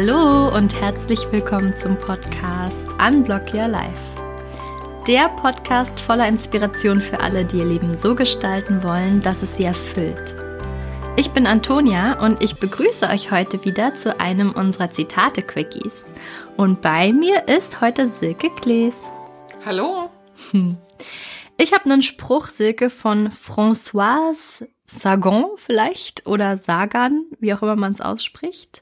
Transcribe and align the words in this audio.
Hallo 0.00 0.54
und 0.56 0.80
herzlich 0.80 1.18
willkommen 1.32 1.76
zum 1.76 1.98
Podcast 1.98 2.86
Unblock 3.04 3.52
Your 3.52 3.66
Life. 3.66 4.16
Der 5.08 5.28
Podcast 5.30 5.98
voller 5.98 6.28
Inspiration 6.28 7.02
für 7.02 7.18
alle, 7.18 7.44
die 7.44 7.58
ihr 7.58 7.64
Leben 7.64 7.96
so 7.96 8.14
gestalten 8.14 8.84
wollen, 8.84 9.20
dass 9.22 9.42
es 9.42 9.56
sie 9.56 9.64
erfüllt. 9.64 10.36
Ich 11.16 11.32
bin 11.32 11.48
Antonia 11.48 12.24
und 12.24 12.40
ich 12.44 12.60
begrüße 12.60 13.08
euch 13.08 13.32
heute 13.32 13.64
wieder 13.64 13.92
zu 13.92 14.20
einem 14.20 14.52
unserer 14.52 14.88
Zitate-Quickies. 14.88 16.04
Und 16.56 16.80
bei 16.80 17.12
mir 17.12 17.48
ist 17.48 17.80
heute 17.80 18.08
Silke 18.20 18.50
Klees. 18.50 18.94
Hallo. 19.64 20.10
Ich 21.60 21.72
habe 21.72 21.86
einen 21.86 22.02
Spruch, 22.02 22.46
Silke, 22.46 22.88
von 22.88 23.30
Françoise 23.30 24.68
Sagan 24.84 25.46
vielleicht 25.56 26.24
oder 26.24 26.56
Sagan, 26.56 27.24
wie 27.40 27.52
auch 27.52 27.62
immer 27.62 27.74
man 27.74 27.94
es 27.94 28.00
ausspricht. 28.00 28.80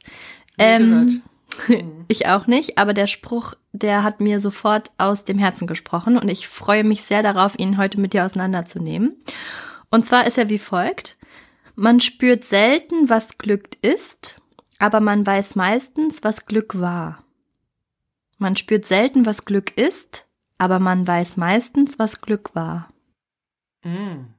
Ähm, 0.59 1.23
ich 2.09 2.27
auch 2.27 2.47
nicht, 2.47 2.79
aber 2.79 2.95
der 2.95 3.07
Spruch, 3.07 3.55
der 3.73 4.03
hat 4.03 4.21
mir 4.21 4.41
sofort 4.41 4.91
aus 4.99 5.25
dem 5.25 5.39
Herzen 5.39 5.67
gesprochen 5.67 6.17
und 6.17 6.29
ich 6.29 6.49
freue 6.49 6.85
mich 6.85 7.03
sehr 7.03 7.23
darauf, 7.23 7.59
ihn 7.59 7.79
heute 7.79 8.01
mit 8.01 8.13
dir 8.13 8.25
auseinanderzunehmen. 8.25 9.17
Und 9.91 10.07
zwar 10.07 10.27
ist 10.27 10.39
er 10.39 10.49
wie 10.49 10.59
folgt. 10.59 11.17
Man 11.75 12.01
spürt 12.01 12.45
selten, 12.45 13.09
was 13.09 13.39
Glück 13.39 13.77
ist, 13.83 14.41
aber 14.79 15.01
man 15.01 15.27
weiß 15.27 15.57
meistens, 15.57 16.23
was 16.23 16.47
Glück 16.47 16.81
war. 16.81 17.23
Man 18.39 18.57
spürt 18.57 18.85
selten, 18.85 19.25
was 19.25 19.45
Glück 19.45 19.77
ist, 19.77 20.27
aber 20.59 20.79
man 20.79 21.07
weiß 21.07 21.37
meistens, 21.37 21.99
was 21.99 22.21
Glück 22.21 22.55
war. 22.55 22.93
Mm. 23.83 24.35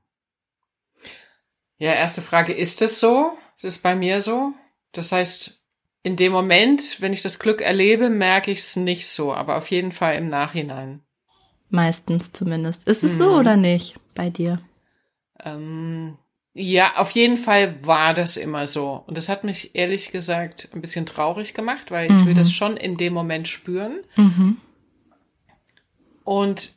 Ja, 1.77 1.93
erste 1.93 2.21
Frage, 2.21 2.53
ist 2.53 2.81
es 2.81 2.99
so? 2.99 3.37
Ist 3.61 3.83
bei 3.83 3.95
mir 3.95 4.21
so. 4.21 4.53
Das 4.91 5.11
heißt, 5.11 5.56
in 6.07 6.15
dem 6.15 6.31
Moment, 6.31 7.01
wenn 7.01 7.11
ich 7.11 7.21
das 7.21 7.37
Glück 7.37 7.59
erlebe, 7.61 8.09
merke 8.09 8.49
ich 8.49 8.59
es 8.59 8.77
nicht 8.77 9.07
so, 9.07 9.33
aber 9.33 9.57
auf 9.57 9.69
jeden 9.71 9.91
Fall 9.91 10.15
im 10.15 10.29
Nachhinein. 10.29 11.01
Meistens 11.69 12.31
zumindest. 12.31 12.87
Ist 12.87 13.03
es 13.03 13.15
mhm. 13.15 13.17
so 13.17 13.29
oder 13.31 13.57
nicht 13.57 13.95
bei 14.15 14.29
dir? 14.29 14.61
Ähm, 15.43 16.17
ja, 16.53 16.95
auf 16.95 17.11
jeden 17.11 17.35
Fall 17.35 17.85
war 17.85 18.13
das 18.13 18.37
immer 18.37 18.67
so. 18.67 19.03
Und 19.05 19.17
das 19.17 19.27
hat 19.27 19.43
mich 19.43 19.75
ehrlich 19.75 20.11
gesagt 20.11 20.69
ein 20.73 20.79
bisschen 20.79 21.05
traurig 21.05 21.53
gemacht, 21.53 21.91
weil 21.91 22.09
ich 22.09 22.25
will 22.25 22.33
das 22.33 22.47
mhm. 22.47 22.53
schon 22.53 22.77
in 22.77 22.95
dem 22.95 23.11
Moment 23.11 23.49
spüren. 23.49 23.99
Mhm. 24.15 24.55
Und 26.23 26.71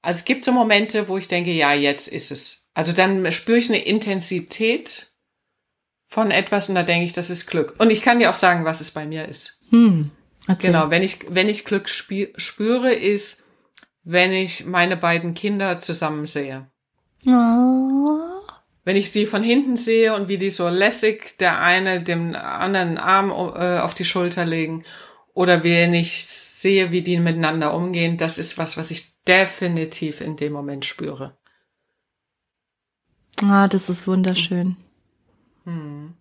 also 0.00 0.16
es 0.20 0.24
gibt 0.24 0.42
so 0.42 0.52
Momente, 0.52 1.06
wo 1.06 1.18
ich 1.18 1.28
denke, 1.28 1.52
ja, 1.52 1.74
jetzt 1.74 2.08
ist 2.08 2.30
es. 2.30 2.70
Also 2.72 2.92
dann 2.92 3.30
spüre 3.30 3.58
ich 3.58 3.68
eine 3.68 3.84
Intensität 3.84 5.09
von 6.10 6.32
etwas 6.32 6.68
und 6.68 6.74
da 6.74 6.82
denke 6.82 7.06
ich, 7.06 7.12
das 7.12 7.30
ist 7.30 7.46
Glück. 7.46 7.76
Und 7.78 7.90
ich 7.90 8.02
kann 8.02 8.18
dir 8.18 8.30
auch 8.30 8.34
sagen, 8.34 8.64
was 8.64 8.80
es 8.80 8.90
bei 8.90 9.06
mir 9.06 9.28
ist. 9.28 9.58
Hm, 9.70 10.10
genau, 10.58 10.90
wenn 10.90 11.04
ich, 11.04 11.20
wenn 11.28 11.48
ich 11.48 11.64
Glück 11.64 11.88
spüre, 11.88 12.92
ist, 12.92 13.44
wenn 14.02 14.32
ich 14.32 14.66
meine 14.66 14.96
beiden 14.96 15.34
Kinder 15.34 15.78
zusammen 15.78 16.26
sehe. 16.26 16.66
Oh. 17.26 18.18
Wenn 18.84 18.96
ich 18.96 19.12
sie 19.12 19.24
von 19.24 19.44
hinten 19.44 19.76
sehe 19.76 20.16
und 20.16 20.26
wie 20.26 20.38
die 20.38 20.50
so 20.50 20.68
lässig 20.68 21.38
der 21.38 21.60
eine 21.60 22.02
dem 22.02 22.34
anderen 22.34 22.98
Arm 22.98 23.30
äh, 23.30 23.78
auf 23.78 23.94
die 23.94 24.04
Schulter 24.04 24.44
legen 24.44 24.84
oder 25.32 25.62
wenn 25.62 25.94
ich 25.94 26.26
sehe, 26.26 26.90
wie 26.90 27.02
die 27.02 27.20
miteinander 27.20 27.72
umgehen, 27.72 28.16
das 28.16 28.38
ist 28.38 28.58
was, 28.58 28.76
was 28.76 28.90
ich 28.90 29.22
definitiv 29.28 30.20
in 30.20 30.34
dem 30.34 30.52
Moment 30.52 30.84
spüre. 30.84 31.38
Ah, 33.42 33.68
das 33.68 33.88
ist 33.88 34.08
wunderschön. 34.08 34.76
Hm. 35.70 36.14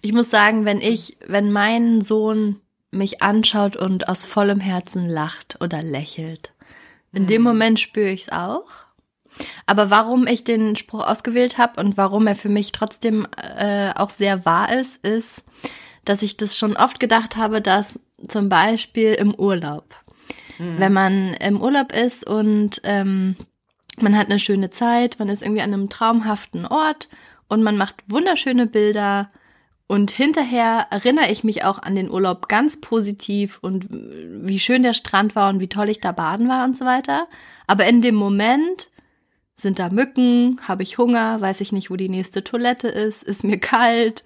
Ich 0.00 0.12
muss 0.12 0.30
sagen, 0.30 0.64
wenn 0.64 0.80
ich, 0.80 1.16
wenn 1.26 1.50
mein 1.52 2.00
Sohn 2.00 2.60
mich 2.90 3.22
anschaut 3.22 3.76
und 3.76 4.08
aus 4.08 4.24
vollem 4.24 4.60
Herzen 4.60 5.08
lacht 5.08 5.58
oder 5.60 5.82
lächelt, 5.82 6.52
in 7.12 7.22
hm. 7.22 7.26
dem 7.26 7.42
Moment 7.42 7.80
spüre 7.80 8.10
ich 8.10 8.22
es 8.22 8.32
auch. 8.32 8.68
Aber 9.66 9.90
warum 9.90 10.26
ich 10.26 10.44
den 10.44 10.76
Spruch 10.76 11.06
ausgewählt 11.06 11.58
habe 11.58 11.80
und 11.80 11.96
warum 11.98 12.26
er 12.26 12.36
für 12.36 12.48
mich 12.48 12.72
trotzdem 12.72 13.26
äh, 13.58 13.90
auch 13.94 14.08
sehr 14.08 14.46
wahr 14.46 14.72
ist, 14.72 15.04
ist, 15.04 15.42
dass 16.04 16.22
ich 16.22 16.36
das 16.38 16.56
schon 16.56 16.76
oft 16.76 17.00
gedacht 17.00 17.36
habe, 17.36 17.60
dass 17.60 17.98
zum 18.28 18.48
Beispiel 18.48 19.12
im 19.12 19.34
Urlaub, 19.34 19.94
hm. 20.56 20.78
wenn 20.78 20.92
man 20.92 21.34
im 21.34 21.60
Urlaub 21.60 21.92
ist 21.92 22.26
und 22.26 22.80
ähm, 22.84 23.36
man 24.00 24.16
hat 24.16 24.30
eine 24.30 24.38
schöne 24.38 24.70
Zeit, 24.70 25.18
man 25.18 25.28
ist 25.28 25.42
irgendwie 25.42 25.62
an 25.62 25.74
einem 25.74 25.88
traumhaften 25.88 26.66
Ort 26.66 27.08
und 27.48 27.62
man 27.62 27.76
macht 27.76 27.96
wunderschöne 28.08 28.66
Bilder. 28.66 29.30
Und 29.88 30.10
hinterher 30.10 30.88
erinnere 30.90 31.30
ich 31.30 31.44
mich 31.44 31.64
auch 31.64 31.80
an 31.80 31.94
den 31.94 32.10
Urlaub 32.10 32.48
ganz 32.48 32.80
positiv 32.80 33.58
und 33.62 33.86
wie 33.90 34.58
schön 34.58 34.82
der 34.82 34.94
Strand 34.94 35.36
war 35.36 35.48
und 35.48 35.60
wie 35.60 35.68
toll 35.68 35.88
ich 35.88 36.00
da 36.00 36.10
baden 36.10 36.48
war 36.48 36.64
und 36.64 36.76
so 36.76 36.84
weiter. 36.84 37.28
Aber 37.68 37.86
in 37.86 38.02
dem 38.02 38.16
Moment 38.16 38.90
sind 39.54 39.78
da 39.78 39.88
Mücken, 39.88 40.60
habe 40.66 40.82
ich 40.82 40.98
Hunger, 40.98 41.40
weiß 41.40 41.60
ich 41.60 41.72
nicht, 41.72 41.90
wo 41.90 41.96
die 41.96 42.08
nächste 42.08 42.42
Toilette 42.42 42.88
ist, 42.88 43.22
ist 43.22 43.44
mir 43.44 43.58
kalt, 43.58 44.24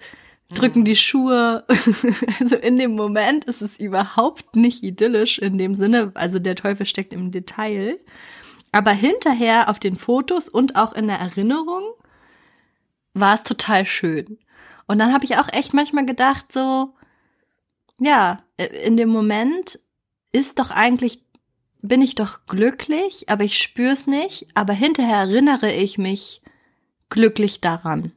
drücken 0.49 0.79
mhm. 0.79 0.85
die 0.85 0.95
Schuhe. 0.95 1.63
also 2.39 2.55
in 2.55 2.77
dem 2.77 2.95
Moment 2.95 3.45
ist 3.45 3.61
es 3.61 3.79
überhaupt 3.79 4.55
nicht 4.55 4.83
idyllisch 4.83 5.37
in 5.37 5.59
dem 5.59 5.75
Sinne, 5.75 6.11
also 6.15 6.39
der 6.39 6.55
Teufel 6.55 6.87
steckt 6.87 7.13
im 7.13 7.31
Detail. 7.31 7.99
Aber 8.71 8.91
hinterher 8.91 9.69
auf 9.69 9.79
den 9.79 9.95
Fotos 9.95 10.49
und 10.49 10.75
auch 10.75 10.93
in 10.93 11.07
der 11.07 11.17
Erinnerung 11.17 11.83
war 13.13 13.35
es 13.35 13.43
total 13.43 13.85
schön. 13.85 14.39
Und 14.87 14.99
dann 14.99 15.13
habe 15.13 15.25
ich 15.25 15.37
auch 15.37 15.47
echt 15.51 15.73
manchmal 15.73 16.05
gedacht, 16.05 16.51
so, 16.51 16.93
ja, 17.99 18.43
äh, 18.57 18.65
in 18.65 18.97
dem 18.97 19.09
Moment 19.09 19.79
ist 20.31 20.59
doch 20.59 20.71
eigentlich, 20.71 21.23
bin 21.81 22.01
ich 22.01 22.15
doch 22.15 22.45
glücklich, 22.45 23.29
aber 23.29 23.43
ich 23.43 23.57
spüre 23.57 23.93
es 23.93 24.07
nicht, 24.07 24.47
aber 24.53 24.73
hinterher 24.73 25.17
erinnere 25.17 25.71
ich 25.71 25.97
mich 25.97 26.41
glücklich 27.09 27.61
daran. 27.61 28.11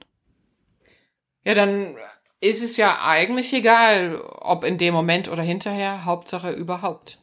Ja, 1.45 1.55
dann 1.55 1.97
ist 2.41 2.63
es 2.63 2.77
ja 2.77 3.01
eigentlich 3.03 3.53
egal, 3.53 4.21
ob 4.21 4.65
in 4.65 4.79
dem 4.79 4.95
Moment 4.95 5.29
oder 5.29 5.43
hinterher, 5.43 6.05
Hauptsache 6.05 6.51
überhaupt. 6.51 7.19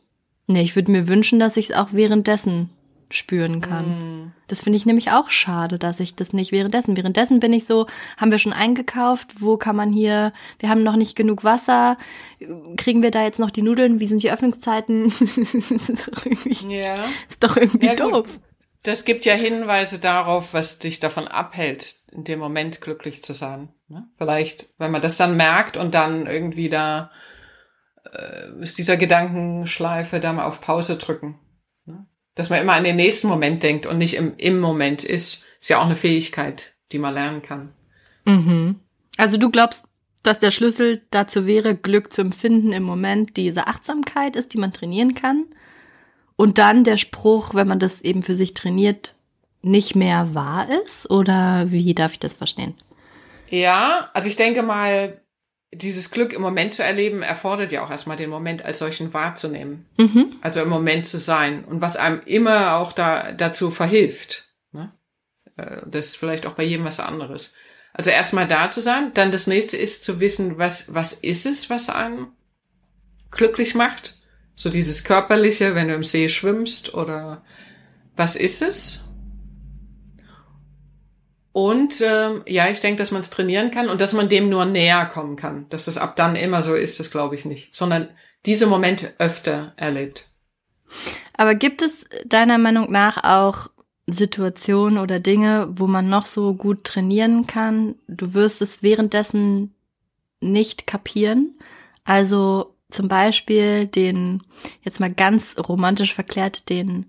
Nee, 0.47 0.61
ich 0.61 0.75
würde 0.75 0.91
mir 0.91 1.07
wünschen, 1.07 1.39
dass 1.39 1.57
ich 1.57 1.69
es 1.69 1.75
auch 1.75 1.93
währenddessen 1.93 2.69
spüren 3.13 3.61
kann. 3.61 3.85
Mm. 3.85 4.33
Das 4.47 4.61
finde 4.61 4.77
ich 4.77 4.85
nämlich 4.85 5.11
auch 5.11 5.29
schade, 5.29 5.79
dass 5.79 5.99
ich 5.99 6.15
das 6.15 6.33
nicht 6.33 6.51
währenddessen. 6.51 6.97
Währenddessen 6.97 7.39
bin 7.39 7.53
ich 7.53 7.65
so, 7.65 7.87
haben 8.17 8.31
wir 8.31 8.39
schon 8.39 8.53
eingekauft, 8.53 9.41
wo 9.41 9.57
kann 9.57 9.75
man 9.75 9.91
hier, 9.91 10.33
wir 10.59 10.69
haben 10.69 10.83
noch 10.83 10.95
nicht 10.95 11.15
genug 11.15 11.43
Wasser, 11.43 11.97
kriegen 12.77 13.01
wir 13.01 13.11
da 13.11 13.23
jetzt 13.23 13.39
noch 13.39 13.51
die 13.51 13.61
Nudeln, 13.61 13.99
wie 13.99 14.07
sind 14.07 14.23
die 14.23 14.31
Öffnungszeiten? 14.31 15.07
ist 15.11 16.07
doch 16.07 16.25
irgendwie, 16.25 16.77
ja. 16.77 16.95
ist 17.29 17.43
doch 17.43 17.57
irgendwie 17.57 17.87
ja, 17.87 17.95
doof. 17.95 18.27
Gut. 18.27 18.39
Das 18.83 19.05
gibt 19.05 19.25
ja 19.25 19.35
Hinweise 19.35 19.99
darauf, 19.99 20.53
was 20.53 20.79
dich 20.79 20.99
davon 20.99 21.27
abhält, 21.27 21.97
in 22.11 22.23
dem 22.23 22.39
Moment 22.39 22.81
glücklich 22.81 23.23
zu 23.23 23.33
sein. 23.33 23.69
Ne? 23.87 24.07
Vielleicht, 24.17 24.73
wenn 24.79 24.91
man 24.91 25.01
das 25.01 25.17
dann 25.17 25.37
merkt 25.37 25.77
und 25.77 25.93
dann 25.93 26.25
irgendwie 26.25 26.69
da 26.69 27.11
äh, 28.11 28.61
ist 28.61 28.79
dieser 28.79 28.97
Gedankenschleife 28.97 30.19
da 30.19 30.33
mal 30.33 30.45
auf 30.45 30.61
Pause 30.61 30.97
drücken 30.97 31.39
dass 32.35 32.49
man 32.49 32.61
immer 32.61 32.73
an 32.73 32.83
den 32.83 32.95
nächsten 32.95 33.27
Moment 33.27 33.63
denkt 33.63 33.85
und 33.85 33.97
nicht 33.97 34.15
im, 34.15 34.33
im 34.37 34.59
Moment 34.59 35.03
ist, 35.03 35.45
ist 35.59 35.69
ja 35.69 35.79
auch 35.79 35.85
eine 35.85 35.95
Fähigkeit, 35.95 36.73
die 36.91 36.99
man 36.99 37.13
lernen 37.13 37.41
kann. 37.41 37.73
Mhm. 38.25 38.79
Also 39.17 39.37
du 39.37 39.49
glaubst, 39.49 39.85
dass 40.23 40.39
der 40.39 40.51
Schlüssel 40.51 41.01
dazu 41.11 41.45
wäre, 41.47 41.75
Glück 41.75 42.13
zu 42.13 42.21
empfinden 42.21 42.71
im 42.71 42.83
Moment, 42.83 43.37
diese 43.37 43.67
Achtsamkeit 43.67 44.35
ist, 44.35 44.53
die 44.53 44.57
man 44.57 44.73
trainieren 44.73 45.15
kann. 45.15 45.45
Und 46.35 46.57
dann 46.57 46.83
der 46.83 46.97
Spruch, 46.97 47.53
wenn 47.53 47.67
man 47.67 47.79
das 47.79 48.01
eben 48.01 48.23
für 48.23 48.35
sich 48.35 48.53
trainiert, 48.53 49.13
nicht 49.61 49.95
mehr 49.95 50.33
wahr 50.33 50.67
ist? 50.85 51.09
Oder 51.09 51.71
wie 51.71 51.93
darf 51.93 52.13
ich 52.13 52.19
das 52.19 52.33
verstehen? 52.33 52.75
Ja, 53.49 54.09
also 54.13 54.27
ich 54.27 54.35
denke 54.35 54.63
mal, 54.63 55.20
dieses 55.73 56.11
Glück 56.11 56.33
im 56.33 56.41
Moment 56.41 56.73
zu 56.73 56.83
erleben, 56.83 57.21
erfordert 57.21 57.71
ja 57.71 57.83
auch 57.83 57.89
erstmal 57.89 58.17
den 58.17 58.29
Moment 58.29 58.65
als 58.65 58.79
solchen 58.79 59.13
wahrzunehmen. 59.13 59.85
Mhm. 59.97 60.35
Also 60.41 60.61
im 60.61 60.69
Moment 60.69 61.07
zu 61.07 61.17
sein. 61.17 61.63
Und 61.63 61.81
was 61.81 61.95
einem 61.95 62.21
immer 62.25 62.75
auch 62.75 62.91
da, 62.91 63.31
dazu 63.31 63.71
verhilft. 63.71 64.49
Ne? 64.73 64.91
Äh, 65.57 65.83
das 65.85 66.07
ist 66.07 66.17
vielleicht 66.17 66.45
auch 66.45 66.53
bei 66.53 66.63
jedem 66.63 66.85
was 66.85 66.99
anderes. 66.99 67.53
Also 67.93 68.09
erstmal 68.09 68.47
da 68.47 68.69
zu 68.69 68.81
sein. 68.81 69.11
Dann 69.13 69.31
das 69.31 69.47
nächste 69.47 69.77
ist 69.77 70.03
zu 70.03 70.19
wissen, 70.19 70.57
was, 70.57 70.93
was 70.93 71.13
ist 71.13 71.45
es, 71.45 71.69
was 71.69 71.89
einem 71.89 72.27
glücklich 73.31 73.73
macht? 73.73 74.17
So 74.55 74.69
dieses 74.69 75.05
körperliche, 75.05 75.73
wenn 75.73 75.87
du 75.87 75.95
im 75.95 76.03
See 76.03 76.27
schwimmst 76.27 76.93
oder 76.93 77.43
was 78.15 78.35
ist 78.35 78.61
es? 78.61 79.05
Und 81.53 82.01
ähm, 82.01 82.43
ja, 82.47 82.69
ich 82.69 82.79
denke, 82.79 82.99
dass 82.99 83.11
man 83.11 83.21
es 83.21 83.29
trainieren 83.29 83.71
kann 83.71 83.89
und 83.89 83.99
dass 83.99 84.13
man 84.13 84.29
dem 84.29 84.49
nur 84.49 84.65
näher 84.65 85.05
kommen 85.05 85.35
kann. 85.35 85.67
Dass 85.69 85.85
das 85.85 85.97
ab 85.97 86.15
dann 86.15 86.35
immer 86.35 86.61
so 86.61 86.75
ist, 86.75 86.99
das 86.99 87.11
glaube 87.11 87.35
ich 87.35 87.45
nicht. 87.45 87.75
Sondern 87.75 88.09
diese 88.45 88.67
Momente 88.67 89.13
öfter 89.17 89.73
erlebt. 89.75 90.29
Aber 91.33 91.55
gibt 91.55 91.81
es 91.81 92.05
deiner 92.25 92.57
Meinung 92.57 92.91
nach 92.91 93.23
auch 93.23 93.69
Situationen 94.07 94.97
oder 94.97 95.19
Dinge, 95.19 95.69
wo 95.75 95.87
man 95.87 96.09
noch 96.09 96.25
so 96.25 96.53
gut 96.53 96.83
trainieren 96.83 97.47
kann? 97.47 97.95
Du 98.07 98.33
wirst 98.33 98.61
es 98.61 98.81
währenddessen 98.81 99.73
nicht 100.41 100.87
kapieren, 100.87 101.55
Also 102.03 102.75
zum 102.89 103.07
Beispiel 103.07 103.87
den, 103.87 104.43
jetzt 104.81 104.99
mal 104.99 105.13
ganz 105.13 105.55
romantisch 105.57 106.13
verklärt, 106.13 106.69
den 106.69 107.05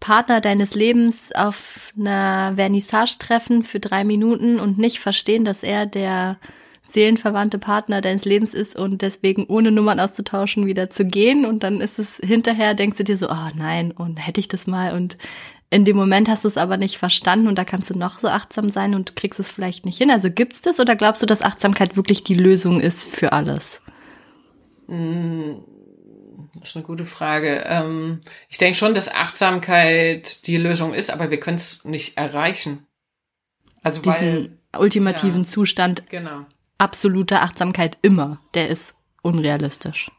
Partner 0.00 0.40
deines 0.40 0.74
Lebens 0.74 1.30
auf 1.34 1.92
einer 1.98 2.54
Vernissage 2.56 3.16
treffen 3.18 3.62
für 3.62 3.80
drei 3.80 4.04
Minuten 4.04 4.60
und 4.60 4.78
nicht 4.78 5.00
verstehen, 5.00 5.44
dass 5.44 5.62
er 5.62 5.86
der 5.86 6.38
seelenverwandte 6.88 7.58
Partner 7.58 8.00
deines 8.00 8.24
Lebens 8.24 8.54
ist 8.54 8.76
und 8.76 9.02
deswegen 9.02 9.46
ohne 9.46 9.70
Nummern 9.70 10.00
auszutauschen 10.00 10.66
wieder 10.66 10.88
zu 10.88 11.04
gehen 11.04 11.44
und 11.44 11.62
dann 11.62 11.80
ist 11.80 11.98
es 11.98 12.20
hinterher, 12.24 12.74
denkst 12.74 12.98
du 12.98 13.04
dir 13.04 13.16
so, 13.16 13.28
oh 13.28 13.48
nein, 13.56 13.90
und 13.90 14.16
hätte 14.16 14.40
ich 14.40 14.48
das 14.48 14.66
mal 14.66 14.94
und 14.94 15.18
in 15.68 15.84
dem 15.84 15.96
Moment 15.96 16.28
hast 16.28 16.44
du 16.44 16.48
es 16.48 16.56
aber 16.56 16.76
nicht 16.76 16.96
verstanden 16.96 17.48
und 17.48 17.58
da 17.58 17.64
kannst 17.64 17.90
du 17.90 17.98
noch 17.98 18.20
so 18.20 18.28
achtsam 18.28 18.68
sein 18.68 18.94
und 18.94 19.16
kriegst 19.16 19.40
es 19.40 19.50
vielleicht 19.50 19.84
nicht 19.84 19.98
hin. 19.98 20.10
Also 20.10 20.30
gibt's 20.30 20.62
das 20.62 20.78
oder 20.78 20.94
glaubst 20.94 21.22
du, 21.22 21.26
dass 21.26 21.42
Achtsamkeit 21.42 21.96
wirklich 21.96 22.22
die 22.22 22.34
Lösung 22.34 22.80
ist 22.80 23.04
für 23.04 23.32
alles? 23.32 23.82
Mm, 24.86 25.56
das 26.60 26.70
ist 26.70 26.76
eine 26.76 26.84
gute 26.84 27.06
Frage. 27.06 27.64
Ähm, 27.66 28.20
ich 28.48 28.58
denke 28.58 28.78
schon, 28.78 28.94
dass 28.94 29.12
Achtsamkeit 29.12 30.46
die 30.46 30.56
Lösung 30.56 30.94
ist, 30.94 31.10
aber 31.10 31.30
wir 31.30 31.40
können 31.40 31.56
es 31.56 31.84
nicht 31.84 32.16
erreichen. 32.16 32.86
Also 33.82 34.00
Diesen 34.00 34.58
weil, 34.72 34.80
ultimativen 34.80 35.42
ja, 35.42 35.48
Zustand 35.48 36.04
genau. 36.10 36.46
absoluter 36.78 37.42
Achtsamkeit 37.42 37.98
immer, 38.02 38.40
der 38.54 38.68
ist 38.68 38.94
unrealistisch. 39.22 40.10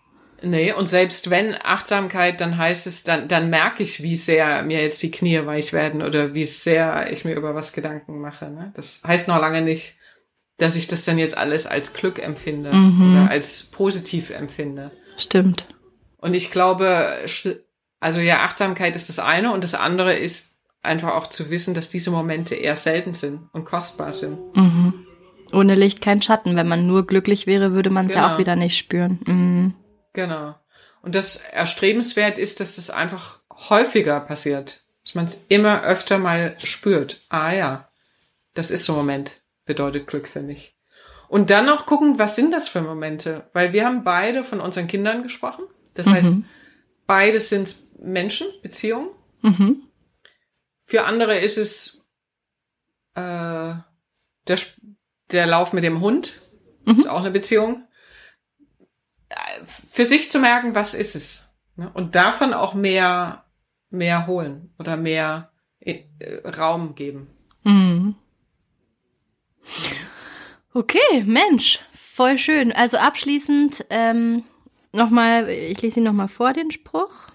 Nee, 0.41 0.71
und 0.71 0.87
selbst 0.87 1.29
wenn 1.29 1.55
Achtsamkeit, 1.55 2.41
dann 2.41 2.57
heißt 2.57 2.85
es, 2.85 3.03
dann, 3.03 3.27
dann 3.27 3.49
merke 3.49 3.81
ich, 3.81 4.03
wie 4.03 4.15
sehr 4.15 4.61
mir 4.63 4.81
jetzt 4.81 5.01
die 5.01 5.09
Knie 5.09 5.45
weich 5.45 5.73
werden 5.73 6.01
oder 6.03 6.33
wie 6.35 6.45
sehr 6.45 7.11
ich 7.11 7.25
mir 7.25 7.33
über 7.33 7.55
was 7.55 7.73
Gedanken 7.73 8.19
mache. 8.19 8.45
Ne? 8.45 8.71
Das 8.75 9.01
heißt 9.05 9.27
noch 9.27 9.39
lange 9.39 9.61
nicht, 9.61 9.95
dass 10.57 10.75
ich 10.75 10.87
das 10.87 11.03
dann 11.05 11.17
jetzt 11.17 11.37
alles 11.37 11.65
als 11.65 11.93
Glück 11.93 12.19
empfinde 12.19 12.73
mhm. 12.73 13.11
oder 13.11 13.31
als 13.31 13.63
positiv 13.63 14.29
empfinde. 14.29 14.91
Stimmt. 15.17 15.67
Und 16.17 16.33
ich 16.33 16.51
glaube, 16.51 17.25
also 17.99 18.19
ja, 18.19 18.43
Achtsamkeit 18.43 18.95
ist 18.95 19.09
das 19.09 19.19
eine 19.19 19.53
und 19.53 19.63
das 19.63 19.75
andere 19.75 20.15
ist 20.15 20.57
einfach 20.81 21.13
auch 21.13 21.27
zu 21.27 21.49
wissen, 21.49 21.73
dass 21.73 21.89
diese 21.89 22.11
Momente 22.11 22.55
eher 22.55 22.75
selten 22.75 23.13
sind 23.13 23.49
und 23.53 23.65
kostbar 23.65 24.13
sind. 24.13 24.39
Mhm. 24.55 25.05
Ohne 25.53 25.75
Licht 25.75 26.01
kein 26.01 26.21
Schatten. 26.21 26.55
Wenn 26.55 26.67
man 26.67 26.87
nur 26.87 27.05
glücklich 27.05 27.47
wäre, 27.47 27.73
würde 27.73 27.89
man 27.89 28.07
es 28.07 28.13
genau. 28.13 28.27
ja 28.27 28.33
auch 28.33 28.39
wieder 28.39 28.55
nicht 28.55 28.77
spüren. 28.77 29.19
Mhm. 29.25 29.73
Genau. 30.13 30.55
Und 31.01 31.15
das 31.15 31.37
erstrebenswert 31.37 32.37
ist, 32.37 32.59
dass 32.59 32.75
das 32.75 32.89
einfach 32.89 33.39
häufiger 33.69 34.19
passiert. 34.19 34.81
Dass 35.05 35.15
man 35.15 35.25
es 35.25 35.45
immer 35.47 35.83
öfter 35.83 36.17
mal 36.17 36.57
spürt. 36.63 37.21
Ah 37.29 37.53
ja, 37.53 37.89
das 38.53 38.71
ist 38.71 38.83
so 38.83 38.93
ein 38.93 38.97
Moment, 38.97 39.41
bedeutet 39.65 40.07
Glück 40.07 40.27
für 40.27 40.41
mich. 40.41 40.75
Und 41.29 41.49
dann 41.49 41.65
noch 41.65 41.85
gucken, 41.85 42.19
was 42.19 42.35
sind 42.35 42.53
das 42.53 42.67
für 42.67 42.81
Momente? 42.81 43.49
Weil 43.53 43.73
wir 43.73 43.85
haben 43.85 44.03
beide 44.03 44.43
von 44.43 44.59
unseren 44.59 44.87
Kindern 44.87 45.23
gesprochen. 45.23 45.63
Das 45.97 46.07
mhm. 46.07 46.11
heißt, 46.13 46.33
beides 47.05 47.49
sind 47.49 47.75
Menschen, 47.99 48.47
Beziehungen. 48.61 49.09
Mhm. 49.41 49.83
Für 50.83 51.05
andere 51.05 51.39
ist 51.39 51.57
es 51.57 52.07
äh, 53.15 53.73
der, 54.47 54.59
der 55.31 55.45
Lauf 55.45 55.73
mit 55.73 55.83
dem 55.83 56.01
Hund. 56.01 56.33
Mhm. 56.85 56.99
Ist 56.99 57.07
auch 57.07 57.19
eine 57.19 57.31
Beziehung 57.31 57.88
für 59.88 60.05
sich 60.05 60.29
zu 60.31 60.39
merken, 60.39 60.75
was 60.75 60.94
ist 60.94 61.15
es. 61.15 61.49
Ne? 61.75 61.89
Und 61.94 62.15
davon 62.15 62.53
auch 62.53 62.73
mehr, 62.73 63.45
mehr 63.89 64.27
holen 64.27 64.73
oder 64.79 64.97
mehr 64.97 65.51
äh, 65.79 66.03
Raum 66.45 66.95
geben. 66.95 67.29
Mhm. 67.63 68.15
Okay, 70.73 71.23
Mensch, 71.25 71.79
voll 71.94 72.38
schön. 72.38 72.71
Also 72.71 72.97
abschließend 72.97 73.85
ähm, 73.89 74.44
nochmal, 74.91 75.49
ich 75.49 75.81
lese 75.81 75.99
ihn 75.99 76.05
nochmal 76.05 76.27
vor, 76.27 76.53
den 76.53 76.71
Spruch. 76.71 77.27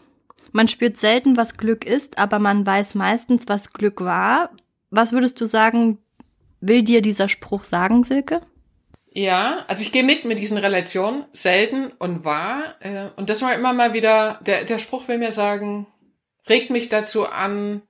Man 0.52 0.68
spürt 0.68 0.98
selten, 0.98 1.36
was 1.36 1.56
Glück 1.56 1.84
ist, 1.84 2.18
aber 2.18 2.38
man 2.38 2.66
weiß 2.66 2.94
meistens, 2.94 3.44
was 3.46 3.72
Glück 3.72 4.00
war. 4.00 4.50
Was 4.90 5.12
würdest 5.12 5.40
du 5.40 5.46
sagen, 5.46 5.98
will 6.60 6.82
dir 6.82 7.00
dieser 7.00 7.28
Spruch 7.28 7.64
sagen, 7.64 8.04
Silke? 8.04 8.42
Ja, 9.14 9.64
also 9.68 9.82
ich 9.82 9.92
gehe 9.92 10.02
mit 10.02 10.24
mit 10.24 10.38
diesen 10.38 10.58
Relationen, 10.58 11.24
selten 11.32 11.92
und 11.98 12.24
wahr. 12.24 12.76
Äh, 12.80 13.08
und 13.16 13.30
das 13.30 13.42
war 13.42 13.54
immer 13.54 13.72
mal 13.72 13.92
wieder, 13.92 14.40
der, 14.46 14.64
der 14.64 14.78
Spruch 14.78 15.08
will 15.08 15.18
mir 15.18 15.32
sagen, 15.32 15.86
regt 16.48 16.70
mich 16.70 16.88
dazu 16.88 17.28
an, 17.28 17.82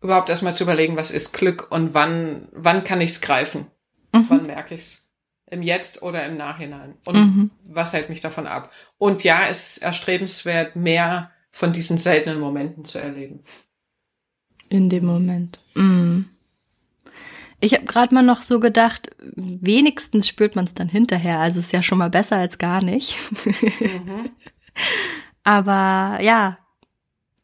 überhaupt 0.00 0.28
erstmal 0.28 0.54
zu 0.54 0.64
überlegen, 0.64 0.96
was 0.96 1.10
ist 1.10 1.32
Glück 1.32 1.70
und 1.70 1.94
wann, 1.94 2.48
wann 2.52 2.84
kann 2.84 3.00
ich 3.00 3.10
es 3.10 3.20
greifen? 3.20 3.66
Mhm. 4.12 4.26
Wann 4.28 4.46
merke 4.46 4.74
ich 4.74 4.82
es? 4.82 5.07
Im 5.50 5.62
Jetzt 5.62 6.02
oder 6.02 6.26
im 6.26 6.36
Nachhinein? 6.36 6.94
Und 7.04 7.16
mhm. 7.16 7.50
was 7.68 7.92
hält 7.92 8.08
mich 8.08 8.20
davon 8.20 8.46
ab? 8.46 8.70
Und 8.98 9.24
ja, 9.24 9.48
es 9.48 9.76
ist 9.76 9.78
erstrebenswert, 9.78 10.76
mehr 10.76 11.30
von 11.50 11.72
diesen 11.72 11.98
seltenen 11.98 12.40
Momenten 12.40 12.84
zu 12.84 12.98
erleben. 12.98 13.40
In 14.68 14.90
dem 14.90 15.06
Moment. 15.06 15.58
Mhm. 15.74 16.26
Ich 17.60 17.74
habe 17.74 17.86
gerade 17.86 18.14
mal 18.14 18.22
noch 18.22 18.42
so 18.42 18.60
gedacht, 18.60 19.10
wenigstens 19.34 20.28
spürt 20.28 20.54
man 20.54 20.66
es 20.66 20.74
dann 20.74 20.88
hinterher. 20.88 21.40
Also 21.40 21.58
ist 21.58 21.72
ja 21.72 21.82
schon 21.82 21.98
mal 21.98 22.10
besser 22.10 22.36
als 22.36 22.58
gar 22.58 22.82
nicht. 22.84 23.16
Mhm. 23.44 24.30
Aber 25.42 26.22
ja, 26.22 26.58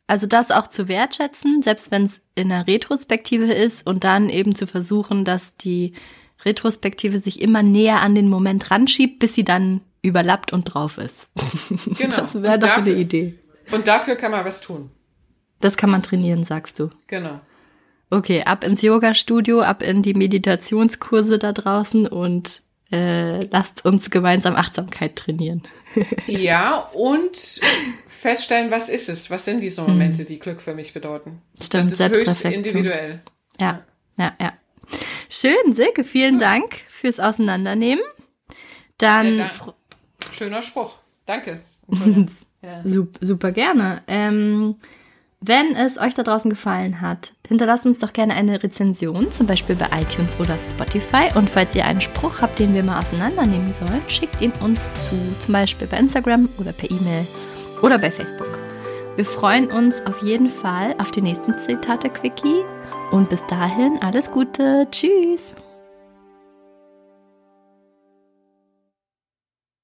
also 0.07 0.27
das 0.27 0.51
auch 0.51 0.69
zu 0.69 0.89
wertschätzen, 0.89 1.63
selbst 1.63 1.91
wenn 1.91 2.05
es 2.05 2.21
in 2.35 2.51
der 2.51 2.67
Retrospektive 2.67 3.53
ist 3.53 3.87
und 3.87 4.05
dann 4.05 4.29
eben 4.29 4.55
zu 4.55 4.67
versuchen, 4.67 5.25
dass 5.25 5.57
die 5.57 5.95
Retrospektive 6.45 7.21
sich 7.21 7.41
immer 7.41 7.63
näher 7.63 8.01
an 8.01 8.15
den 8.15 8.29
Moment 8.29 8.71
ranschiebt, 8.71 9.19
bis 9.19 9.35
sie 9.35 9.45
dann 9.45 9.81
überlappt 10.03 10.53
und 10.53 10.65
drauf 10.65 10.99
ist. 10.99 11.29
Genau. 11.99 12.17
Das 12.17 12.35
wäre 12.43 12.59
doch 12.59 12.69
dafür, 12.69 12.93
eine 12.93 13.01
Idee. 13.01 13.39
Und 13.73 13.87
dafür 13.87 14.17
kann 14.17 14.31
man 14.31 14.45
was 14.45 14.61
tun. 14.61 14.91
Das 15.61 15.77
kann 15.77 15.91
man 15.91 16.03
trainieren, 16.03 16.45
sagst 16.45 16.79
du. 16.79 16.91
Genau. 17.07 17.41
Okay, 18.11 18.43
ab 18.45 18.65
ins 18.65 18.83
Yoga-Studio, 18.83 19.63
ab 19.63 19.83
in 19.83 20.03
die 20.03 20.15
Meditationskurse 20.15 21.39
da 21.39 21.53
draußen 21.53 22.07
und 22.07 22.63
äh, 22.93 23.41
lasst 23.47 23.85
uns 23.85 24.11
gemeinsam 24.11 24.55
Achtsamkeit 24.55 25.17
trainieren. 25.17 25.63
ja, 26.27 26.79
und 26.93 27.61
feststellen, 28.07 28.71
was 28.71 28.89
ist 28.89 29.09
es? 29.09 29.31
Was 29.31 29.47
sind 29.47 29.61
diese 29.63 29.83
Momente, 29.83 30.21
hm. 30.21 30.27
die 30.27 30.39
Glück 30.39 30.61
für 30.61 30.75
mich 30.75 30.93
bedeuten? 30.93 31.41
Stimmt, 31.61 31.85
das 31.85 31.93
ist 31.93 32.09
höchst 32.09 32.45
individuell. 32.45 33.23
Ja, 33.59 33.85
ja, 34.19 34.35
ja. 34.41 34.53
Schön, 35.29 35.75
Silke, 35.75 36.05
vielen 36.05 36.39
Dank 36.39 36.77
fürs 36.89 37.21
Auseinandernehmen. 37.21 38.05
Dann. 38.99 39.37
Ja, 39.37 39.51
Schöner 40.33 40.63
Spruch. 40.63 40.95
Danke. 41.27 41.61
ja. 42.63 42.83
Super 43.21 43.53
gerne. 43.53 44.03
Ähm, 44.07 44.77
wenn 45.41 45.77
es 45.77 45.99
euch 45.99 46.15
da 46.15 46.23
draußen 46.23 46.49
gefallen 46.49 47.03
hat, 47.03 47.35
hinterlasst 47.47 47.85
uns 47.85 47.99
doch 47.99 48.15
gerne 48.15 48.35
eine 48.35 48.63
Rezension, 48.63 49.31
zum 49.31 49.47
Beispiel 49.47 49.77
bei 49.77 49.87
iTunes 49.87 50.41
oder 50.41 50.57
Spotify. 50.57 51.29
Und 51.35 51.51
falls 51.51 51.75
ihr 51.75 51.85
einen 51.85 52.01
Spruch 52.01 52.41
habt, 52.41 52.59
den 52.59 52.73
wir 52.73 52.83
mal 52.83 52.99
auseinandernehmen 52.99 53.71
sollen, 53.73 54.01
schickt 54.09 54.41
ihn 54.41 54.53
uns 54.61 54.81
zu, 55.03 55.17
zum 55.41 55.53
Beispiel 55.53 55.87
bei 55.87 55.99
Instagram 55.99 56.49
oder 56.59 56.73
per 56.73 56.91
E-Mail 56.91 57.27
oder 57.83 57.99
bei 57.99 58.11
Facebook. 58.11 58.59
Wir 59.17 59.27
freuen 59.27 59.71
uns 59.71 59.95
auf 60.07 60.23
jeden 60.23 60.49
Fall 60.49 60.95
auf 60.99 61.11
die 61.11 61.21
nächsten 61.21 61.59
Zitate-Quickie 61.59 62.63
und 63.11 63.29
bis 63.29 63.47
dahin 63.47 63.99
alles 64.03 64.31
Gute. 64.31 64.87
Tschüss. 64.91 65.55